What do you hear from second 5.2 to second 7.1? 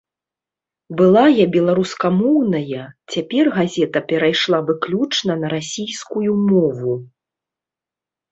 на расійскую мову.